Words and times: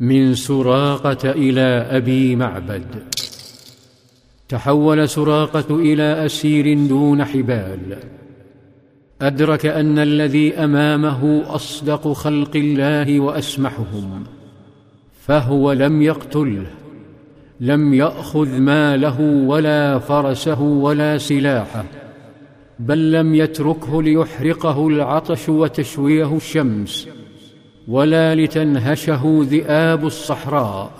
من 0.00 0.34
سراقة 0.34 1.30
إلى 1.30 1.86
أبي 1.90 2.36
معبد. 2.36 2.84
تحول 4.48 5.08
سراقة 5.08 5.76
إلى 5.76 6.26
أسير 6.26 6.86
دون 6.88 7.24
حبال. 7.24 7.98
أدرك 9.22 9.66
أن 9.66 9.98
الذي 9.98 10.54
أمامه 10.54 11.54
أصدق 11.54 12.12
خلق 12.12 12.56
الله 12.56 13.20
وأسمحهم 13.20 14.24
فهو 15.26 15.72
لم 15.72 16.02
يقتله 16.02 16.66
لم 17.60 17.94
يأخذ 17.94 18.48
ماله 18.48 19.20
ولا 19.20 19.98
فرسه 19.98 20.60
ولا 20.60 21.18
سلاحه 21.18 21.84
بل 22.78 23.12
لم 23.12 23.34
يتركه 23.34 24.02
ليحرقه 24.02 24.88
العطش 24.88 25.48
وتشويه 25.48 26.36
الشمس. 26.36 27.08
ولا 27.88 28.34
لتنهشه 28.34 29.40
ذئاب 29.42 30.06
الصحراء 30.06 30.90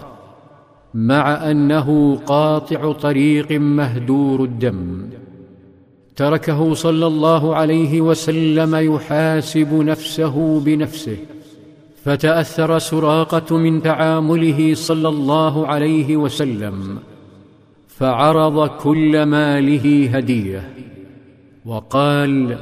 مع 0.94 1.50
أنه 1.50 2.16
قاطع 2.26 2.92
طريق 2.92 3.52
مهدور 3.52 4.44
الدم. 4.44 5.02
تركه 6.16 6.74
صلى 6.74 7.06
الله 7.06 7.56
عليه 7.56 8.00
وسلم 8.00 8.94
يحاسب 8.94 9.74
نفسه 9.74 10.60
بنفسه 10.60 11.16
فتأثر 12.04 12.78
سراقة 12.78 13.56
من 13.56 13.82
تعامله 13.82 14.74
صلى 14.74 15.08
الله 15.08 15.66
عليه 15.66 16.16
وسلم 16.16 16.98
فعرض 17.88 18.68
كل 18.68 19.22
ماله 19.22 20.10
هدية. 20.16 20.74
وقال 21.66 22.58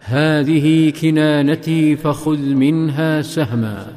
هذه 0.00 0.90
كنانتي 0.90 1.96
فخذ 1.96 2.38
منها 2.38 3.22
سهما 3.22 3.92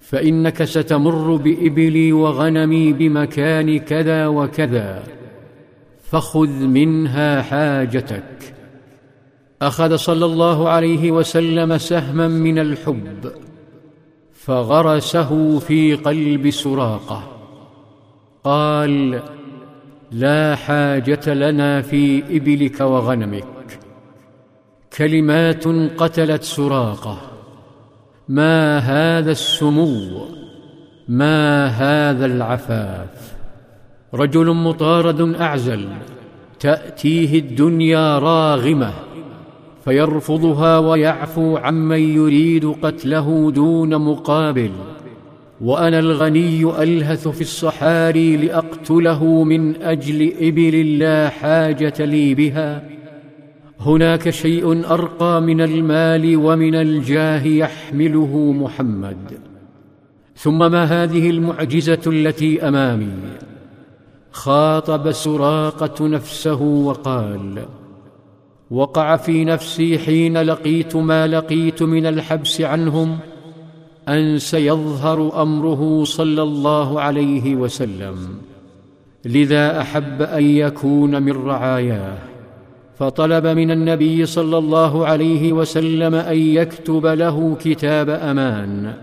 فإنك 0.00 0.64
ستمر 0.64 1.36
بإبلي 1.36 2.12
وغنمي 2.12 2.92
بمكان 2.92 3.78
كذا 3.78 4.26
وكذا 4.26 5.02
فخذ 6.02 6.48
منها 6.48 7.42
حاجتك. 7.42 8.54
أخذ 9.62 9.96
صلى 9.96 10.24
الله 10.24 10.68
عليه 10.68 11.10
وسلم 11.10 11.78
سهما 11.78 12.28
من 12.28 12.58
الحب 12.58 13.32
فغرسه 14.32 15.58
في 15.58 15.94
قلب 15.94 16.50
سراقة. 16.50 17.22
قال 18.44 19.22
لا 20.12 20.56
حاجة 20.56 21.34
لنا 21.34 21.82
في 21.82 22.22
إبلك 22.36 22.80
وغنمك. 22.80 23.53
كلمات 24.94 25.64
قتلت 25.98 26.42
سراقه. 26.42 27.18
ما 28.28 28.78
هذا 28.78 29.30
السمو؟ 29.30 30.26
ما 31.08 31.66
هذا 31.66 32.26
العفاف؟ 32.26 33.34
رجل 34.14 34.50
مطارد 34.50 35.34
أعزل 35.40 35.88
تأتيه 36.60 37.38
الدنيا 37.38 38.18
راغمة 38.18 38.92
فيرفضها 39.84 40.78
ويعفو 40.78 41.56
عمن 41.56 42.00
يريد 42.00 42.74
قتله 42.82 43.50
دون 43.50 43.96
مقابل. 43.96 44.70
وأنا 45.60 45.98
الغني 45.98 46.82
ألهث 46.82 47.28
في 47.28 47.40
الصحاري 47.40 48.36
لأقتله 48.36 49.44
من 49.44 49.82
أجل 49.82 50.32
إبل 50.40 50.98
لا 50.98 51.28
حاجة 51.28 52.04
لي 52.04 52.34
بها. 52.34 52.94
هناك 53.80 54.30
شيء 54.30 54.92
أرقى 54.92 55.42
من 55.42 55.60
المال 55.60 56.36
ومن 56.36 56.74
الجاه 56.74 57.46
يحمله 57.46 58.52
محمد. 58.52 59.38
ثم 60.36 60.58
ما 60.58 60.84
هذه 60.84 61.30
المعجزة 61.30 62.00
التي 62.06 62.68
أمامي؟ 62.68 63.18
خاطب 64.32 65.12
سراقة 65.12 66.08
نفسه 66.08 66.62
وقال 66.62 67.64
وقع 68.70 69.16
في 69.16 69.44
نفسي 69.44 69.98
حين 69.98 70.38
لقيت 70.38 70.96
ما 70.96 71.26
لقيت 71.26 71.82
من 71.82 72.06
الحبس 72.06 72.60
عنهم 72.60 73.18
أن 74.08 74.38
سيظهر 74.38 75.42
أمره 75.42 76.04
صلى 76.04 76.42
الله 76.42 77.00
عليه 77.00 77.54
وسلم. 77.54 78.16
لذا 79.24 79.80
أحب 79.80 80.22
أن 80.22 80.44
يكون 80.44 81.22
من 81.22 81.32
رعاياه. 81.32 82.33
فطلب 82.98 83.46
من 83.46 83.70
النبي 83.70 84.26
صلى 84.26 84.58
الله 84.58 85.06
عليه 85.06 85.52
وسلم 85.52 86.14
أن 86.14 86.38
يكتب 86.38 87.06
له 87.06 87.56
كتاب 87.60 88.10
أمان. 88.10 88.94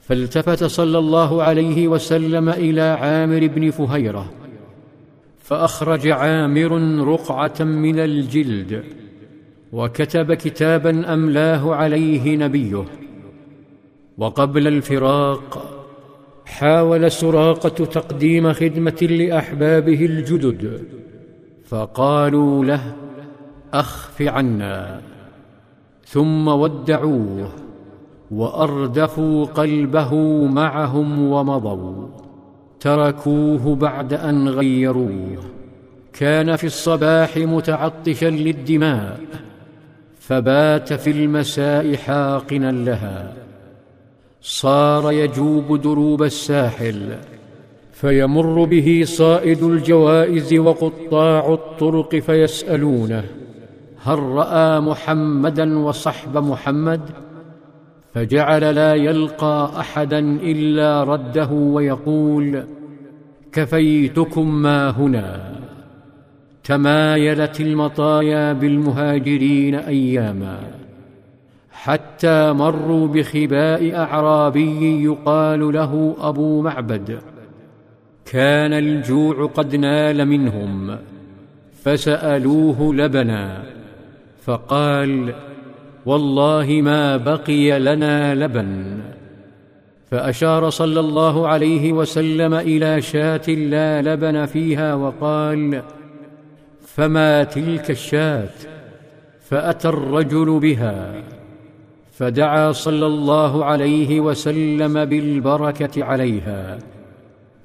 فالتفت 0.00 0.64
صلى 0.64 0.98
الله 0.98 1.42
عليه 1.42 1.88
وسلم 1.88 2.48
إلى 2.48 2.80
عامر 2.80 3.46
بن 3.46 3.70
فهيرة 3.70 4.32
فأخرج 5.38 6.08
عامر 6.08 7.02
رقعة 7.12 7.64
من 7.64 7.98
الجلد 7.98 8.84
وكتب 9.72 10.34
كتابا 10.34 11.14
أملاه 11.14 11.74
عليه 11.74 12.36
نبيه. 12.36 12.84
وقبل 14.18 14.66
الفراق 14.66 15.76
حاول 16.44 17.12
سراقة 17.12 17.84
تقديم 17.84 18.52
خدمة 18.52 18.98
لأحبابه 19.02 20.04
الجدد. 20.04 20.84
فقالوا 21.70 22.64
له 22.64 22.92
أخف 23.74 24.22
عنا. 24.22 25.00
ثم 26.04 26.48
ودعوه 26.48 27.48
وأردفوا 28.30 29.44
قلبه 29.44 30.14
معهم 30.46 31.32
ومضوا. 31.32 32.08
تركوه 32.80 33.74
بعد 33.74 34.12
أن 34.14 34.48
غيروه. 34.48 35.38
كان 36.12 36.56
في 36.56 36.66
الصباح 36.66 37.36
متعطشا 37.36 38.26
للدماء 38.26 39.20
فبات 40.20 40.92
في 40.92 41.10
المساء 41.10 41.96
حاقنا 41.96 42.72
لها. 42.72 43.34
صار 44.42 45.12
يجوب 45.12 45.80
دروب 45.80 46.22
الساحل. 46.22 47.16
فيمر 48.00 48.64
به 48.64 49.02
صائد 49.04 49.62
الجوائز 49.62 50.54
وقطاع 50.54 51.52
الطرق 51.52 52.16
فيسألونه. 52.16 53.24
هل 54.02 54.18
رأى 54.18 54.80
محمدا 54.80 55.78
وصحب 55.78 56.36
محمد؟ 56.36 57.00
فجعل 58.14 58.74
لا 58.74 58.94
يلقى 58.94 59.70
أحدا 59.80 60.18
إلا 60.18 61.04
رده 61.04 61.50
ويقول 61.50 62.64
كفيتكم 63.52 64.62
ما 64.62 64.90
هنا. 64.90 65.54
تمايلت 66.64 67.60
المطايا 67.60 68.52
بالمهاجرين 68.52 69.74
أياما. 69.74 70.58
حتى 71.72 72.52
مروا 72.52 73.06
بخباء 73.06 73.94
أعرابي 73.96 75.04
يقال 75.04 75.72
له 75.72 76.16
أبو 76.20 76.62
معبد. 76.62 77.18
كان 78.30 78.72
الجوع 78.72 79.46
قد 79.46 79.76
نال 79.76 80.28
منهم 80.28 80.96
فسألوه 81.84 82.94
لبنا 82.94 83.62
فقال 84.42 85.34
والله 86.06 86.80
ما 86.82 87.16
بقي 87.16 87.78
لنا 87.78 88.34
لبن. 88.34 89.00
فأشار 90.10 90.70
صلى 90.70 91.00
الله 91.00 91.48
عليه 91.48 91.92
وسلم 91.92 92.54
إلى 92.54 93.02
شاة 93.02 93.50
لا 93.50 94.02
لبن 94.02 94.46
فيها 94.46 94.94
وقال 94.94 95.82
فما 96.86 97.44
تلك 97.44 97.90
الشاة؟ 97.90 98.48
فأتى 99.40 99.88
الرجل 99.88 100.58
بها 100.60 101.14
فدعا 102.12 102.72
صلى 102.72 103.06
الله 103.06 103.64
عليه 103.64 104.20
وسلم 104.20 105.04
بالبركة 105.04 106.04
عليها. 106.04 106.78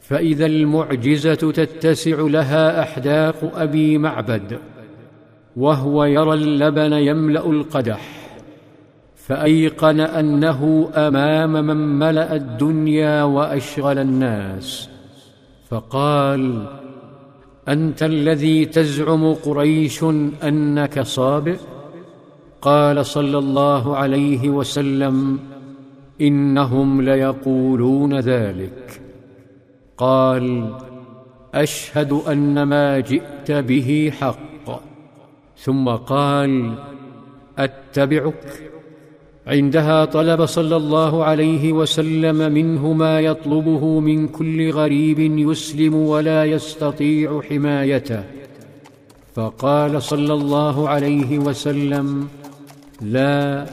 فإذا 0.08 0.46
المعجزة 0.46 1.52
تتسع 1.52 2.22
لها 2.22 2.82
أحداق 2.82 3.52
أبي 3.56 3.98
معبد 3.98 4.60
وهو 5.56 6.04
يرى 6.04 6.34
اللبن 6.34 6.94
يملأ 6.94 7.50
القدح 7.50 8.02
فأيقن 9.16 10.00
أنه 10.00 10.90
أمام 10.96 11.54
من 11.54 12.00
ملأ 12.00 12.36
الدنيا 12.36 13.24
وأشغل 13.24 14.00
الناس. 14.00 14.90
فقال 15.70 16.68
أنت 17.68 18.04
الذي 18.04 18.66
تزعم 18.66 19.34
قريش 19.34 20.04
أنك 20.44 21.02
صابئ؟ 21.02 21.58
قال 22.62 23.06
صلى 23.06 23.38
الله 23.38 23.98
عليه 23.98 24.50
وسلم 24.50 25.40
إنهم 26.22 27.02
ليقولون 27.02 28.20
ذلك. 28.20 29.02
قال 29.98 30.74
أشهد 31.54 32.12
أن 32.12 32.64
ما 32.64 33.00
جئت 33.00 33.52
به 33.52 34.12
حق. 34.20 34.82
ثم 35.58 35.90
قال 35.90 36.76
أتبعك. 37.58 38.72
عندها 39.48 40.06
طلب 40.06 40.46
صلى 40.46 40.76
الله 40.76 41.24
عليه 41.24 41.74
وسلم 41.74 42.52
منه 42.52 42.94
ما 42.94 43.20
يطلبه 43.20 44.00
من 44.00 44.28
كل 44.28 44.72
غريب 44.72 45.20
يسلم 45.20 45.96
ولا 45.96 46.46
يستطيع 46.46 47.42
حمايته. 47.50 48.24
فقال 49.36 50.04
صلى 50.04 50.34
الله 50.34 50.90
عليه 50.90 51.40
وسلم 51.40 52.28
لا 53.02 53.66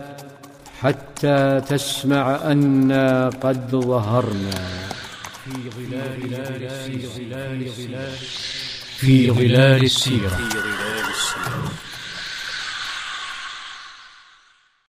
حتى 0.80 1.60
تسمع 1.60 2.52
أنا 2.52 3.28
قد 3.28 3.70
ظهرنا. 3.70 4.92
في 5.44 5.71
ظلال 5.71 6.23
في 8.99 9.31
ظلال 9.31 9.85
السيرة. 9.85 10.39